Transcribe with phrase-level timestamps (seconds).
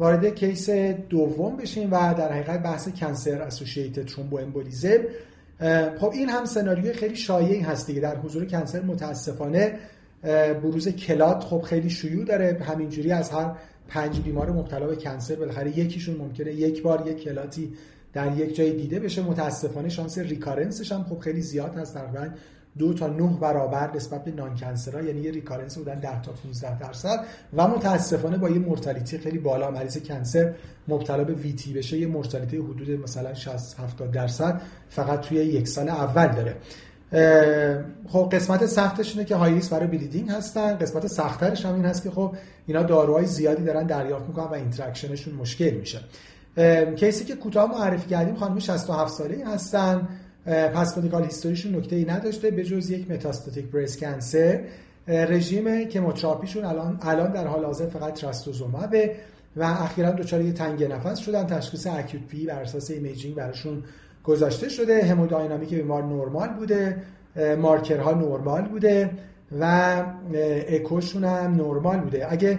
[0.00, 0.70] وارد case
[1.08, 4.98] دوم بشیم و در حقیقت بحث cancer associated thromboembolism
[5.98, 8.00] خب این هم سناریوی خیلی شایعی هست دیگه.
[8.00, 9.78] در حضور cancer متاسفانه
[10.62, 12.58] بروز clot خب خیلی شیوع داره.
[12.62, 13.52] همینجوری از هر
[13.88, 17.72] پنج بیمار مبتلا به cancer بالاخره یکیشون ممکنه یک بار یک clot ی
[18.12, 19.22] در یک جای دیده بشه.
[19.22, 21.94] متاسفانه شانس recurrence ش هم خب خیلی زیاد هست.
[21.94, 22.28] تقریبا
[22.78, 24.56] دو تا نه برابر نسبت به non
[24.94, 27.24] ها یعنی یه recurrence بودن 10 تا 15 درصد
[27.56, 30.54] و متاسفانه با یه mortality خیلی بالا مریض cancer
[30.88, 31.98] مبتلا به VTE بشه.
[31.98, 36.56] یه mortality حدود مثلا 60 70 درصد فقط توی یک سال اول داره.
[38.08, 40.76] خب قسمت سختش اینه که high برای bleeding هستن.
[40.76, 45.13] قسمت سختترش هم این هست که خب اینا داروهای زیادی دارن دریافت می‌کنن و interaction
[45.13, 46.00] شون مشکل میشه.
[46.96, 50.08] case ی که کوتاه معرفی کردیم خانم 67 ساله هستن.
[50.46, 54.60] past medical history شون نکته ای نداشته به جز یک metastatic breast cancer
[55.08, 59.16] رژیم chemotherapy شون الان الان در حال حاضر فقط trastuzumab ه
[59.56, 61.46] و اخیرا دچار یه تنگی نفس شدن.
[61.46, 63.82] تشخیص acute PE بر اساس imaging براشون
[64.24, 65.04] گذاشته شده.
[65.04, 66.96] hemodynamic بیمار نرمال بوده.
[67.58, 69.10] مارکرها نرمال بوده
[69.60, 69.94] و
[70.68, 72.32] اکوشون هم نرمال بوده.
[72.32, 72.58] اگه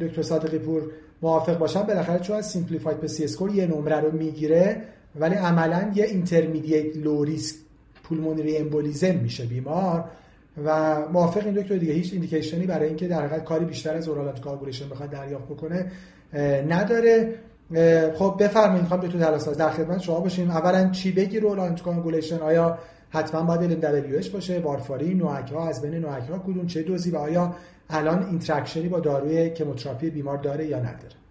[0.00, 0.82] دکتر صادقی پور
[1.22, 4.82] موافق باشن بالاخره چون از simplified PESI score یه نمره رو می‌گیره
[5.20, 7.56] ولی عملا یه intermediate low risk
[8.02, 10.04] پولمونری امبولیزم میشه بیمار
[10.64, 14.38] و موافق این دکتر دیگه هیچ ایندیکیشنی برای اینکه در حقیقت کاری بیشتر از اورال
[14.38, 15.90] کارگولیشن بخواد دریافت بکنه
[16.68, 17.34] نداره.
[18.14, 20.50] خب بفرمایید می‌خوام دکتر تلاساز در خدمت شما باشیم.
[20.50, 22.78] اولا چی بگی رو کانگولیشن آیا
[23.10, 27.54] حتما باید دبلیو باشه؟ وارفاری نوک ها از بین ها کدوم؟ چه دوزی؟ و آیا
[27.90, 31.23] الان اینتراکشنی با داروی کموتراپی بیمار داره یا نداره؟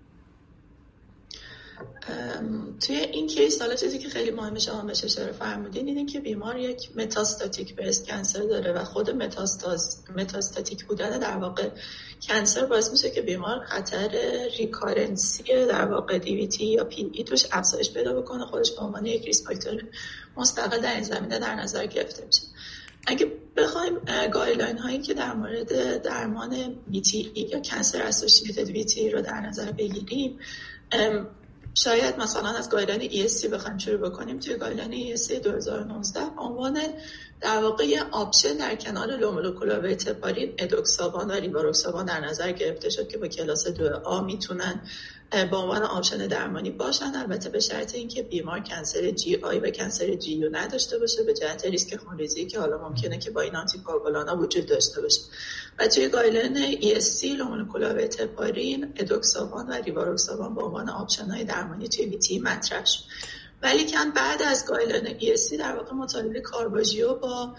[2.82, 6.58] توی این case حالا چیزی که خیلی مهمه شما بهش اشاره فرمودین اینه که بیمار
[6.58, 11.70] یک metastatic breast cancer داره و خود متاستاز metastatic بودن در واقع
[12.22, 14.10] cancer باعث میشه که بیمار خطر
[14.58, 19.46] recurrency در واقع DVT یا PE توش افزایش پیدا بکنه خودش به عنوان یک risk
[19.46, 19.84] factor
[20.38, 22.42] مستقل در این زمینه در نظر گرفته میشه.
[23.08, 24.00] اگه بخوایم
[24.32, 30.40] guideline هایی که در مورد درمان VTE یا cancer associated VTE رو در نظر بگیریم
[31.74, 34.40] شاید مثلا از guideline ESC بخوایم شروع بکنیم.
[34.40, 36.80] توی guideline ESC 2019 عنوان
[37.42, 42.90] در واقع option در کنار low molecular weight heparin edoxaban و ریواروکسابان در نظر گرفته
[42.90, 44.82] شد که با کلاس 2 a می‌تونن
[45.34, 47.16] به عنوان option درمانی باشن.
[47.16, 51.96] البته به شرط اینکه بیمار cancer GI و cancer GU نداشته باشه به جهت ریسک
[51.96, 53.82] خونریزی که حالا ممکنه که با این آنتی
[54.40, 55.22] وجود داشته باشه.
[55.80, 61.44] و توی guideline ESC low molecular weight heparin edoxaban و ریواروکسابان به عنوان option های
[61.44, 63.04] درمانی توی VTE مطرح شد.
[63.64, 67.56] ولیکن بعد از guideline ESC در واقع مطالعه Caravaggio با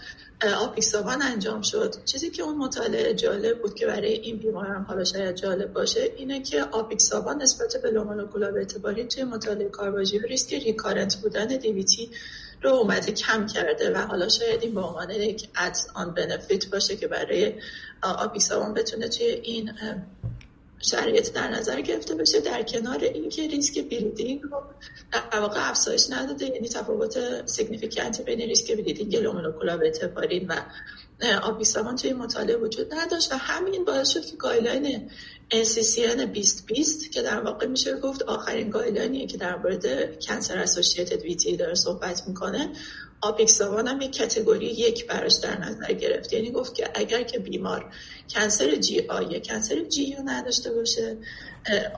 [0.57, 1.95] apixaban انجام شد.
[2.05, 6.41] چیزی که اون مطالعه جالب بود که برای این بیماران حالا شاید جالب باشه اینه
[6.41, 12.09] که apixaban نسبت به low molecular weight heparin توی مطالعه Caravaggio ریسک recurrent بودن DVT
[12.61, 17.07] رو اومده کم کرده و حالا شاید این به عنوان یک add-on benefit باشه که
[17.07, 17.53] برای
[18.01, 19.71] apixaban بتونه توی این
[20.79, 24.63] شرایط در نظر گرفته بشه در کنار اینکه ریسک bleeding رو
[25.31, 30.47] در واقع افزایش نداده یعنی تفاوت significant ی بین ریسک bleeding low molecular weight heparin
[30.47, 30.61] و
[31.41, 35.09] apixaban توی مطالعه وجود نداشت و همین باعث شد که guideline
[35.53, 41.21] NCCN 2020 که در واقع میشه گفت آخرین guideline یه که در مورد cancer associated
[41.21, 42.69] VTE داره صحبت می‌کنه
[43.21, 46.33] apixaban هم یک category یک براش در نظر گرفت.
[46.33, 47.93] یعنی گفت که اگر که بیمار
[48.29, 51.17] cancer GI یا cancer GU نداشته باشه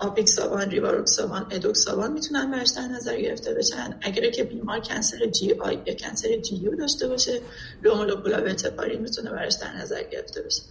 [0.01, 3.99] apixaban rivaroxaban edoxaban می‌تونن براش در نظر گرفته بشن.
[4.01, 7.41] اگر که بیمار cancer GI یا cancer GU داشته باشه
[7.83, 10.61] low molecular weight heparin می‌تونه براش در نظر گرفته بشه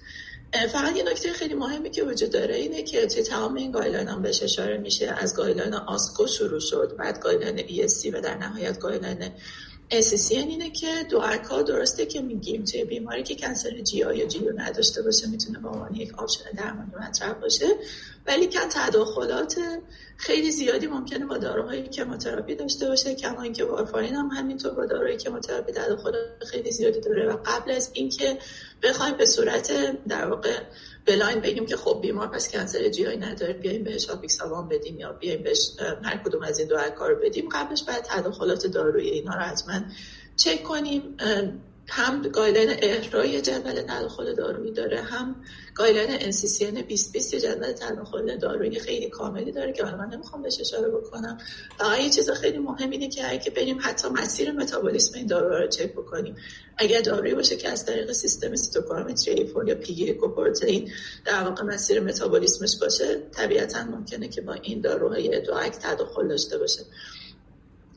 [0.73, 4.23] فقط یه نکته خیلی مهمی که وجود داره اینه که توی تمام این guideline هم
[4.23, 9.31] بهش اشاره میشه از guideline ASCO شروع شد بعد guideline ESC و در نهایت guideline
[9.91, 14.41] NCCN اینه که DOAC ها درسته که میگیم توی بیماری که cancer GI یا GU
[14.57, 17.67] نداشته باشه می‌تونه به عنوان یک option درمانی مطرح باشه.
[18.27, 19.57] ولیکن تداخلات
[20.17, 25.17] خیلی زیادی ممکنه با داروهای chemotherapy داشته باشه کما اینکه وارفارین هم همینطور با داروهای
[25.17, 27.33] chemotherapy تداخلات خیلی زیادی داره.
[27.33, 28.39] و قبل از اینکه
[28.83, 29.73] بخوایم به صورت
[30.09, 30.61] در واقع
[31.07, 32.79] blind بگیم که خب بیمار پس cancer
[33.09, 35.71] GI نداره بیایم بهش apixaban بدیم یا بیایم بهش
[36.03, 37.49] هر کدوم از این DOAC ها رو بدیم.
[37.49, 39.81] قبلش باید تداخلات دارویی اینا رو حتما
[40.37, 41.17] چک کنیم.
[41.89, 45.37] هم guideline EHRA ی جدول تداخل دارویی داره هم
[45.75, 51.39] guideline NCCN 2020 جدول تداخل دارویی خیلی کاملی داره که من نمی‌خوام بهش اشاره بکنم.
[51.79, 55.69] فقط یه چیز خیلی مهم اینه که اگه بریم حتی مسیر متابولیسم این دارو رو
[55.69, 56.37] چک بکنیم
[56.77, 60.91] اگر دارویی باشه که از طریق سیستم cytochrome 3A4 یا P-glycoprotein
[61.25, 66.81] در واقع مسیر متابولیسمش باشه طبیعتا ممکنه که با این داروهای DOAC تداخل داشته باشه.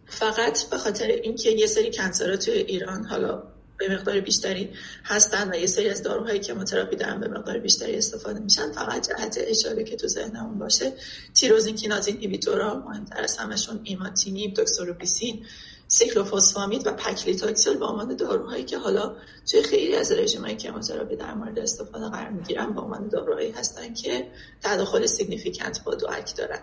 [0.05, 3.43] فقط به خاطر اینکه یه سری cancer ها توی ایران حالا
[3.79, 4.69] به مقدار بیشتری
[5.03, 8.71] هستن و یه سری از داروهای chemotherapy دارن به مقدار بیشتری استفاده میشن.
[8.71, 10.93] فقط جهت اشاره که تو ذهنمون باشه
[11.33, 15.45] tyrosine kinase inhibitor ا مهمتر از همشون imatinib doxorubicin
[15.87, 19.15] cyclophosphamide و paclitaxel به عنوان داروهایی که حالا
[19.51, 24.27] توی خیلی از رژیم‌های chemotherapy در مورد استفاده قرار می‌گیرن به عنوان داروهایی هستن که
[24.63, 26.59] تداخل significant با DOAC دارن.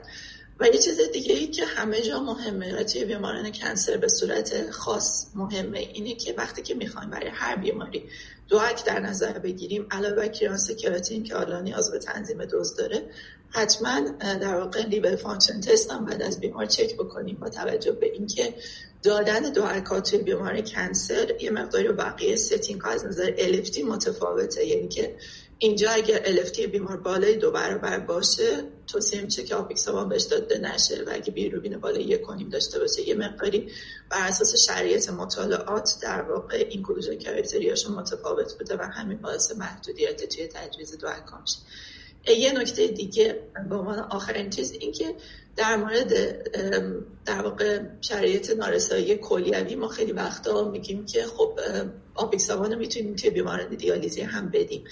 [0.60, 4.70] و یه چیز دیگه ای که همه جا مهمه و توی بیماران cancer به صورت
[4.70, 8.04] خاص مهمه اینه که وقتی که می‌خوایم برای هر بیماری
[8.48, 13.02] DOAC در نظر بگیریم علاوه بر clearance کراتینین که حالا نیاز به تنظیم دوز داره
[13.50, 18.12] حتما در واقع liver function test هم بعد از بیمار چک بکنیم با توجه به
[18.12, 18.54] اینکه
[19.02, 24.66] دادن DOAC توی بیمار cancer یه مقداری بقیه setting از نظر LFT متفاوته.
[24.66, 25.16] یعنی که
[25.58, 31.04] اینجا اگر LFT بیمار بالای دو برابر باشه توصیه میشه که apixaban بهش داده نشه
[31.06, 33.72] و اگه بیلی‌روبین بالای یک و نیم داشته باشه یه مقداری
[34.08, 40.24] بر اساس شریعت مطالعات در واقع این کلوژن کرایتریاشون متفاوت بوده و همین باعث محدودیت
[40.24, 41.08] توی تجویز دو
[41.40, 41.58] میشه
[42.32, 45.14] یه نکته دیگه به عنوان آخرین چیز این که
[45.56, 46.12] در مورد
[47.24, 51.60] در واقع شرایط نارسایی کلیوی ما خیلی وقتا میگیم که خب
[52.14, 54.84] آپیکسابان می‌تونیم توی بیماران دیالیزی هم بدیم.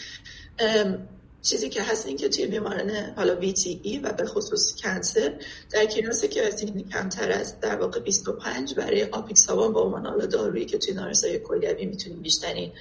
[1.44, 3.38] چیزی که هست این که توی بیماران حالا
[3.82, 5.32] ای و به خصوص کنسر
[5.70, 10.78] در clearance کراتینین کمتر از در واقع 25 برای apixaban با عنوان حالا دارویی که
[10.78, 12.72] توی نارسایی کلیوی می‌تونیم بیشترین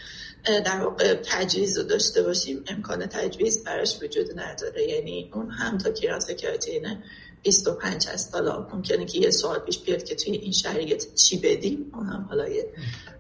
[0.46, 4.90] در واقع تجویز رو داشته باشیم امکان تجویز براش وجود نداره.
[4.90, 6.98] یعنی اون هم تا clearance کراتینین
[7.44, 11.92] 25 هست حالا ممکنه که یه سوال پیش بیاد که توی این شرایط چی بدیم؟
[11.94, 12.74] اون هم حالا یه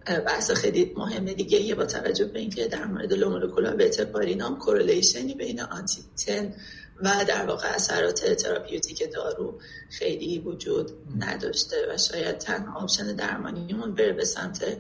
[0.05, 4.52] بحث خیلی مهمه دیگه یه با توجه به اینکه در مورد low molecular weight heparin
[4.53, 6.53] ام correlation ی بین anti-Xa
[7.01, 9.59] و در واقع اثرات therapeutic دارو
[9.89, 14.77] خیلی وجود نداشته و شاید تنها option درمانیمون بره به سمت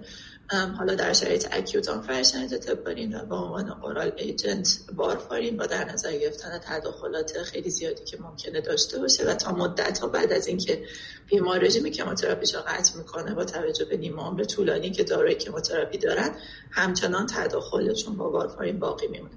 [0.53, 6.17] حالا در شرایط acute unfractionated هپارین و با عنوان oral agent وارفارین با در نظر
[6.17, 10.83] گرفتن تداخلات خیلی زیادی که ممکنه داشته باشه و تا مدت ها بعد از اینکه
[11.27, 15.35] بیمار رژیم chemotherapy ش رو قطع می‌کنه با توجه به نیمه عمر طولانی که داروهای
[15.35, 16.35] chemotherapy دارن
[16.71, 19.33] همچنان تداخلشون با وارفارین باقی میمونه.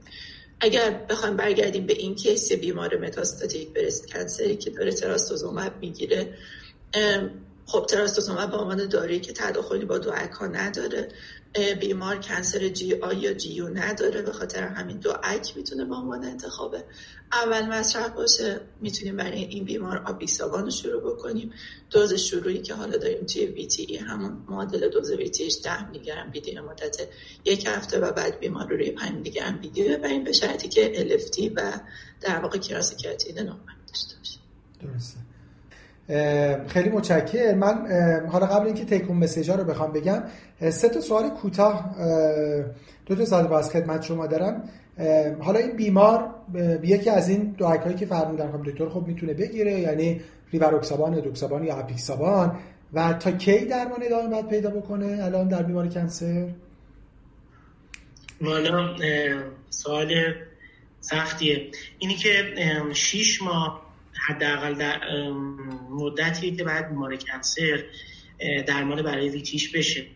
[0.61, 6.35] اگر بخوایم برگردیم به این case بیمار metastatic breast cancer ی که داره تراستوزوماب می‌گیره
[7.67, 11.09] خب تراستوزوماب به عنوان دارویی که تداخلی با DOAC ها نداره
[11.81, 16.77] بیمار cancer GI یا GU نداره به خاطر همین DOAC می‌تونه به عنوان انتخاب
[17.33, 18.61] اول مصرف باشه.
[18.81, 21.53] می‌تونیم برای این بیمار آپیکسابان رو شروع بکنیم.
[21.91, 26.31] دوز شروعی که حالا داریم توی VTE همون معادل دوز VTE ش 10 میلی گرم
[26.31, 27.09] BID مدت
[27.45, 31.49] یک هفته و بعد بیمار رو روی 5 میلی گرم ببریم به شرطی که الفتی
[31.49, 31.73] و
[32.21, 34.39] در واقع کراس کراتین نورمال داشته باشه.
[34.81, 35.36] درسته.
[36.67, 37.87] خیلی متشکر من
[38.27, 40.23] حالا قبل اینکه تکون مسیجا رو بخوام بگم
[40.71, 41.95] سه تا سوال کوتاه
[43.07, 44.69] دو تا سال باز خدمت شما دارم.
[45.41, 46.35] حالا این بیمار
[46.83, 50.21] یکی از این دو که فرمودن خب دکتر خب می‌تونه بگیره یعنی
[50.53, 52.59] ریواروکسابان دوکسابان یا اپیکسابان.
[52.93, 56.49] و تا کی درمان ادامه باید پیدا بکنه الان در بیمار کنسر
[58.45, 58.97] حالا
[59.71, 60.15] سوال
[61.01, 61.67] سختیه.
[61.99, 62.31] اینی که
[62.93, 63.86] 6 ماه
[64.29, 65.01] حداقل در
[65.91, 67.85] مدتی که بعد بیمار cancer
[68.67, 70.07] درمان برای VTE ش بشه.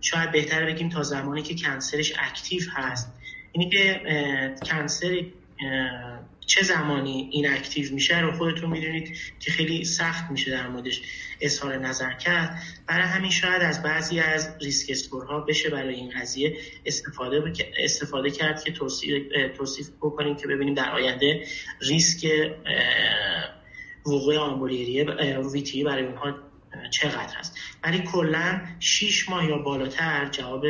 [0.00, 3.12] شاید بهتر بگیم تا زمانی که cancer ش active هست.
[3.52, 4.00] اینی که
[4.66, 5.24] cancer
[6.50, 11.00] چه زمانی inactive میشه رو خودتون می‌دونید که خیلی سخت میشه در موردش
[11.40, 12.62] اظهار نظر کرد.
[12.86, 18.30] برای همین شاید از بعضی از risk score ها بشه برای این قضیه استفاده استفاده
[18.30, 18.72] کرد که
[19.58, 21.46] توصیف بکنیم که ببینیم در آینده
[21.80, 22.26] ریسک
[24.06, 25.04] وقوع آمبولی
[25.52, 26.34] یا VTE برای اونها
[26.90, 27.58] چقدر هست.
[27.84, 30.64] ولی کلا 6 ماه یا بالاتر جواب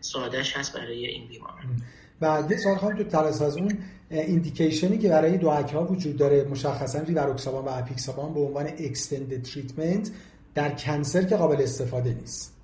[0.00, 1.82] سادهش هست برای این بیماران.
[2.20, 3.78] و یه سوال خواهم دکتر پس از اون
[4.10, 9.42] indication ی که برای DOAC ها وجود داره مشخصا ریواروکسابان و آپیکسابان به عنوان extended
[9.42, 10.10] treatment
[10.54, 12.54] در کنسر که قابل استفاده نیست.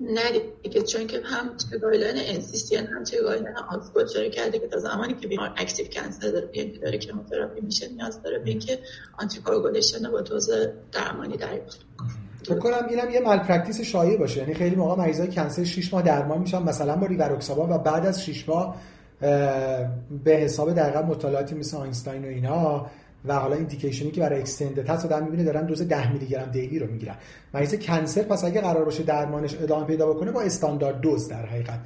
[0.00, 0.20] نه
[0.62, 4.78] دیگه چون که هم چه گایلان انسیستین هم چه گایلان آکسفورد شروع کرده که تا
[4.78, 8.78] زمانی که بیمار اکتیو کنسر داره یعنی داره کموتراپی میشه نیاز داره به اینکه
[9.18, 10.50] آنتی با دوز
[10.92, 11.80] درمانی دریافت
[12.44, 14.40] فکر کنم اینم یه مال پرکتیس شایع باشه.
[14.40, 18.24] یعنی خیلی موقع مریضای کنسر 6 ماه درمان میشن مثلا با ریواروکسابان و بعد از
[18.24, 18.76] 6 ماه
[20.24, 22.86] به حساب دقیقا مطالعاتی مثل آینستاین و اینا
[23.24, 26.50] و حالا indication ی که برای extended هست آدم می‌بینه دارن دوز 10 میلی گرم
[26.50, 27.14] daily رو می‌گیرن.
[27.54, 31.80] مریض cancer پس اگه قرار باشه درمانش ادامه پیدا بکنه با standard dose در حقیقت.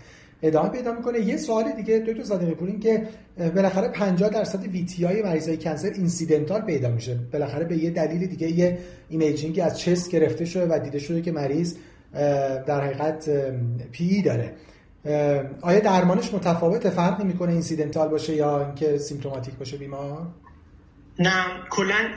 [0.46, 1.20] ادامه پیدا می‌کنه.
[1.20, 3.08] یه سوال دیگه دکتر صادقی پور این که
[3.54, 7.18] بالاخره 50 درصد VTE ی مریضای cancer incidental پیدا میشه.
[7.32, 11.22] بالاخره به یه دلیل دیگه یه imaging ی از chest گرفته شده و دیده شده
[11.22, 11.74] که مریض
[12.66, 13.30] در حقیقت
[13.92, 14.52] PE داره.
[15.60, 20.26] آیا درمانش متفاوت فرق می‌کنه incidental باشه یا اینکه symptomatic باشه بیمار؟
[21.18, 22.14] نه کلا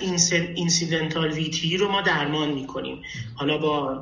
[0.55, 3.01] incidental VTE رو ما درمان می‌کنیم.
[3.35, 4.01] حالا با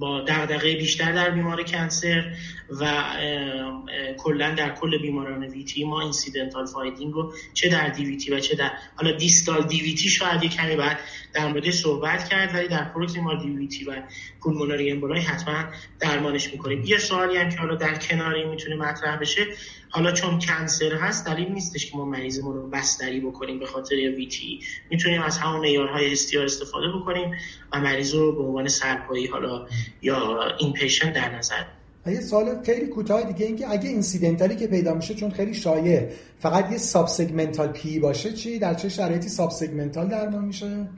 [0.00, 2.32] با دغدغه بیشتر در بیمار cancer
[2.80, 3.04] و
[4.18, 8.70] کلا در کل بیماران VTE ما incidental finding رو چه در DVT و چه در
[8.96, 10.98] حالا distal DVT شاید کمی بعد
[11.32, 14.02] در مورد صحبت کرد ولی در proximal DVT و
[14.42, 15.64] pulmonary emboli حتما
[16.00, 16.84] درمانش می‌کنیم.
[16.84, 19.46] یه سوالی هم که حالا در کناری می‌تونه مطرح بشه
[19.94, 24.60] حالا چون cancer هست دلیل نیستش که ما مریضمون رو بستری بکنیم به خاطر VTE
[24.90, 27.34] می‌تونیم از همون معیارهای Hestia استفاده بکنیم
[27.72, 29.66] و مریض رو به عنوان سرپایی حالا
[30.02, 31.64] یا inpatient در نظر.
[32.06, 36.08] یه سوال خیلی کوتاه دیگه اینکه اگه incidental ی که پیدا میشه چون خیلی شایع
[36.40, 40.88] فقط یه subsegmental PE باشه چی؟ در چه شرایطی subsegmental درمان میشه؟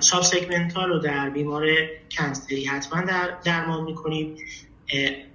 [0.00, 1.66] subsegmental رو در بیمار
[2.10, 4.36] cancer ی حتما در درمان می‌کنیم.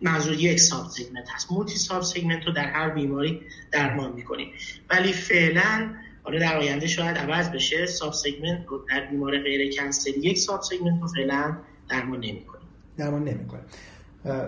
[0.02, 1.52] منظور یک subsegment هست.
[1.52, 3.42] multi subsegment رو در هر بیماری
[3.72, 4.48] درمان می‌کنیم.
[4.90, 5.90] ولی فعلا
[6.24, 11.02] حالا در آینده شاید عوض بشه subsegment رو در بیمار غیر cancer ی یک subsegment
[11.02, 11.58] رو فعلا
[11.90, 12.68] درمان نمی‌کنیم.
[12.98, 13.64] درمان نمی‌کنیم.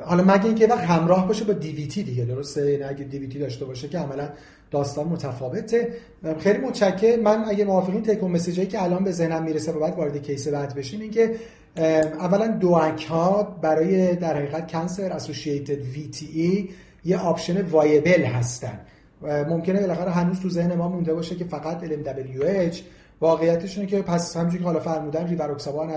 [0.06, 3.88] حالا مگه اینکه وقت همراه باشه با DVT دیگه درسته؟ یعنی اگه DVT داشته باشه
[3.88, 4.30] که عملا
[4.72, 5.94] داستان متفاوته.
[6.40, 7.20] خیلی متشکرم.
[7.20, 10.48] من اگه موافقین take-home message هایی که الان به ذهنم می‌رسه و بعد وارد case
[10.48, 11.36] بعد بشیم این که
[11.78, 16.70] اولا DOAC ها برای در حقیقت cancer associated VTE
[17.06, 18.80] یه option viable هستن.
[19.22, 22.78] ممکنه بالاخره هنوز تو ذهن ما مونده باشه که فقط LMWH
[23.22, 25.94] واقعیتش اینه که پس همونجوری که حالا فرمودن ریواروکسابان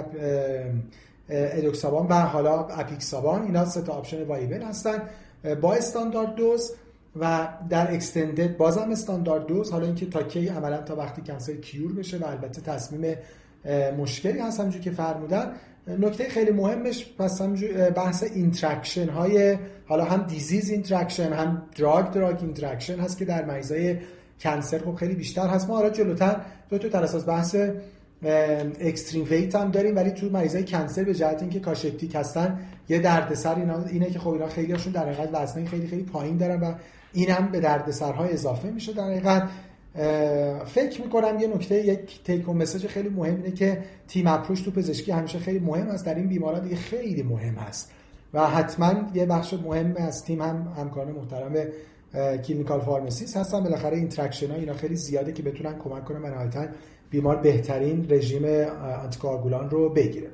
[1.28, 5.02] ادوکسابان و حالا آپیکسابان اینا سه تا option viable هستن.
[5.60, 6.72] با standard dose
[7.20, 9.70] و در extended بازم standard dose.
[9.70, 13.16] حالا اینکه تا کی عملا تا وقتی cancer cure بشه و البته تصمیم
[13.98, 15.52] مشکلی هست همونجوری که فرمودن.
[15.88, 17.42] نکته خیلی مهمش پس
[17.96, 23.96] بحث interaction های حالا هم disease interaction هم drug drug interaction هست که در مریضای
[24.40, 25.68] cancer خب خیلی بیشتر هست.
[25.68, 27.56] ما حالا جلوتر دو تا اساس بحث
[28.80, 33.54] extreme weight هم داریم ولی تو مریضای cancer به جهت اینکه cachectic هستن یه دردسر
[33.54, 36.74] اینا اینه که خب اینا خیلی هاشون در حقیقت وزنه خیلی خیلی پایین دارن و
[37.12, 39.48] این هم به دردسرهای اضافه میشه در حقیقت.
[40.66, 45.12] فکر می‌کنم یه نکته یک take-home message خیلی مهم اینه که team approach تو پزشکی
[45.12, 47.92] همیشه خیلی مهم است در این بیماران دیگه خیلی مهم است
[48.34, 51.52] و حتما یه بخش مهم از تیم هم همکاران محترم
[52.42, 53.60] clinical pharmacist هستن.
[53.60, 56.66] بالاخره interaction ها اینا خیلی زیاده که بتونن کمک کنن نهایتا
[57.10, 58.44] بیمار بهترین رژیم
[59.02, 60.30] anticoagulant رو بگیره.